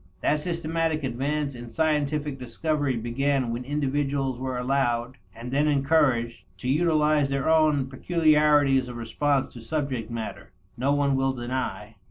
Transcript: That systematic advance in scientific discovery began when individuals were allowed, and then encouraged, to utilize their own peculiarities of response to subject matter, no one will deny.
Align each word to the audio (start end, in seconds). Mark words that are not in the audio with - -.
That 0.21 0.39
systematic 0.39 1.03
advance 1.03 1.53
in 1.53 1.69
scientific 1.69 2.39
discovery 2.39 2.95
began 2.95 3.51
when 3.53 3.63
individuals 3.63 4.39
were 4.39 4.57
allowed, 4.57 5.17
and 5.35 5.51
then 5.51 5.67
encouraged, 5.67 6.41
to 6.57 6.67
utilize 6.69 7.29
their 7.29 7.47
own 7.47 7.85
peculiarities 7.85 8.87
of 8.87 8.97
response 8.97 9.53
to 9.53 9.61
subject 9.61 10.09
matter, 10.09 10.53
no 10.75 10.91
one 10.91 11.15
will 11.15 11.33
deny. 11.33 11.97